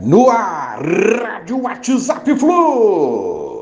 No 0.00 0.28
ar, 0.30 0.80
Rádio 0.80 1.62
WhatsApp 1.62 2.34
Flu. 2.36 3.52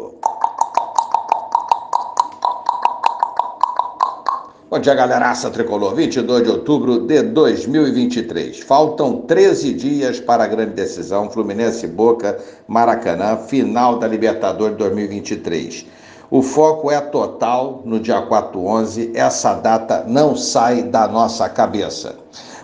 Bom 4.71 4.79
dia, 4.79 4.95
galeraça 4.95 5.51
tricolor. 5.51 5.97
22 5.97 6.45
de 6.45 6.49
outubro 6.49 7.01
de 7.01 7.23
2023. 7.25 8.61
Faltam 8.61 9.23
13 9.23 9.73
dias 9.75 10.21
para 10.21 10.45
a 10.45 10.47
grande 10.47 10.75
decisão 10.75 11.29
Fluminense 11.29 11.89
Boca 11.89 12.39
Maracanã, 12.69 13.37
final 13.37 13.99
da 13.99 14.07
Libertadores 14.07 14.77
2023. 14.77 15.87
O 16.31 16.41
foco 16.41 16.89
é 16.89 17.01
total 17.01 17.83
no 17.85 17.99
dia 17.99 18.25
4-11. 18.29 19.11
Essa 19.13 19.55
data 19.55 20.05
não 20.07 20.37
sai 20.37 20.85
da 20.85 21.09
nossa 21.09 21.49
cabeça. 21.49 22.15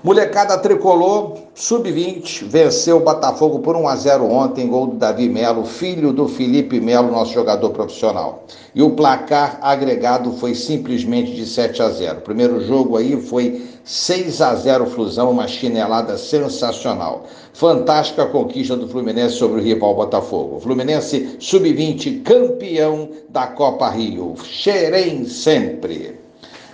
Molecada 0.06 0.56
tricolor, 0.58 1.36
sub-20, 1.52 2.44
venceu 2.44 2.98
o 2.98 3.00
Botafogo 3.00 3.58
por 3.58 3.74
1 3.74 3.88
a 3.88 3.96
0 3.96 4.24
ontem, 4.30 4.68
gol 4.68 4.86
do 4.86 4.94
Davi 4.94 5.28
Melo, 5.28 5.64
filho 5.64 6.12
do 6.12 6.28
Felipe 6.28 6.78
Melo, 6.80 7.10
nosso 7.10 7.32
jogador 7.32 7.70
profissional. 7.70 8.44
E 8.72 8.80
o 8.80 8.90
placar 8.90 9.58
agregado 9.60 10.30
foi 10.34 10.54
simplesmente 10.54 11.34
de 11.34 11.44
7 11.44 11.82
a 11.82 11.88
0. 11.88 12.18
O 12.18 12.20
primeiro 12.20 12.64
jogo 12.64 12.96
aí 12.96 13.20
foi 13.20 13.66
6 13.82 14.40
a 14.42 14.54
0 14.54 14.86
Flusão, 14.86 15.32
uma 15.32 15.48
chinelada 15.48 16.16
sensacional. 16.16 17.24
Fantástica 17.52 18.26
conquista 18.26 18.76
do 18.76 18.86
Fluminense 18.86 19.34
sobre 19.34 19.60
o 19.60 19.64
rival 19.64 19.96
Botafogo. 19.96 20.60
Fluminense 20.60 21.36
sub-20, 21.40 22.22
campeão 22.22 23.08
da 23.28 23.48
Copa 23.48 23.90
Rio. 23.90 24.36
Xerém 24.44 25.24
sempre. 25.24 26.25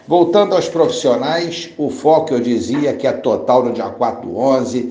Voltando 0.06 0.54
aos 0.54 0.68
profissionais, 0.68 1.70
o 1.78 1.88
foco 1.88 2.34
eu 2.34 2.40
dizia 2.40 2.92
que 2.94 3.06
é 3.06 3.12
total 3.12 3.64
no 3.64 3.72
dia 3.72 3.88
4-11. 3.88 4.90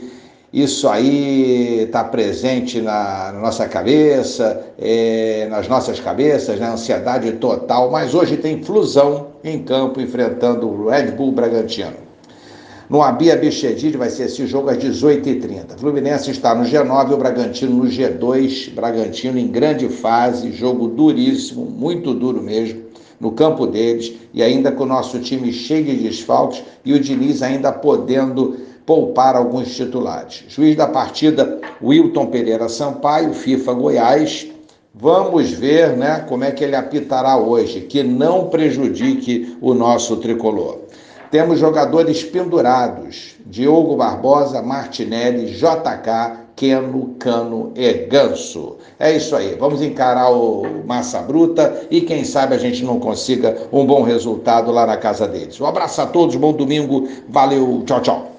Isso 0.53 0.87
aí 0.87 1.83
está 1.83 2.03
presente 2.03 2.81
na, 2.81 3.31
na, 3.33 3.39
nossa 3.39 3.67
cabeça, 3.67 4.73
é, 4.79 5.47
nas 5.49 5.67
nossas 5.67 5.99
cabeças, 5.99 6.59
na 6.59 6.67
né? 6.67 6.73
ansiedade 6.73 7.31
total. 7.33 7.91
Mas 7.91 8.13
hoje 8.13 8.37
tem 8.37 8.63
flusão 8.63 9.27
em 9.43 9.63
campo 9.63 9.99
enfrentando 9.99 10.67
o 10.67 10.89
Red 10.89 11.11
Bull 11.11 11.31
Bragantino. 11.31 12.10
No 12.91 13.01
Abia 13.01 13.37
Bichedid 13.37 13.95
vai 13.95 14.09
ser 14.09 14.23
esse 14.23 14.45
jogo 14.45 14.69
às 14.69 14.77
18h30. 14.77 15.79
Fluminense 15.79 16.29
está 16.29 16.53
no 16.53 16.65
G9 16.65 17.11
e 17.11 17.13
o 17.13 17.17
Bragantino 17.17 17.85
no 17.85 17.89
G2. 17.89 18.73
Bragantino 18.73 19.39
em 19.39 19.47
grande 19.47 19.87
fase, 19.87 20.51
jogo 20.51 20.89
duríssimo, 20.89 21.63
muito 21.63 22.13
duro 22.13 22.43
mesmo 22.43 22.81
no 23.17 23.31
campo 23.31 23.65
deles 23.65 24.11
e 24.33 24.43
ainda 24.43 24.73
com 24.73 24.83
o 24.83 24.87
nosso 24.87 25.19
time 25.19 25.53
cheio 25.53 25.85
de 25.85 26.03
desfalques 26.03 26.63
e 26.83 26.91
o 26.91 26.99
Diniz 26.99 27.41
ainda 27.41 27.71
podendo 27.71 28.57
poupar 28.85 29.37
alguns 29.37 29.73
titulares. 29.73 30.43
Juiz 30.49 30.75
da 30.75 30.87
partida, 30.87 31.61
Wilton 31.81 32.25
Pereira 32.25 32.67
Sampaio, 32.67 33.33
FIFA 33.33 33.71
Goiás. 33.71 34.47
Vamos 34.93 35.49
ver 35.51 35.95
né, 35.95 36.25
como 36.27 36.43
é 36.43 36.51
que 36.51 36.65
ele 36.65 36.75
apitará 36.75 37.37
hoje, 37.37 37.79
que 37.79 38.03
não 38.03 38.49
prejudique 38.49 39.55
o 39.61 39.73
nosso 39.73 40.17
tricolor. 40.17 40.81
Temos 41.31 41.59
jogadores 41.59 42.23
pendurados: 42.25 43.35
Diogo 43.45 43.95
Barbosa, 43.95 44.61
Martinelli, 44.61 45.45
JK, 45.45 46.51
Queno, 46.57 47.15
Cano 47.17 47.71
e 47.73 47.93
Ganso. 48.05 48.75
É 48.99 49.15
isso 49.15 49.33
aí, 49.35 49.55
vamos 49.55 49.81
encarar 49.81 50.29
o 50.29 50.83
Massa 50.85 51.21
Bruta 51.21 51.87
e 51.89 52.01
quem 52.01 52.25
sabe 52.25 52.53
a 52.53 52.57
gente 52.57 52.83
não 52.83 52.99
consiga 52.99 53.57
um 53.71 53.85
bom 53.85 54.03
resultado 54.03 54.71
lá 54.71 54.85
na 54.85 54.97
casa 54.97 55.25
deles. 55.25 55.59
Um 55.59 55.65
abraço 55.65 56.01
a 56.01 56.05
todos, 56.05 56.35
bom 56.35 56.51
domingo, 56.51 57.07
valeu, 57.29 57.81
tchau, 57.85 58.01
tchau. 58.01 58.30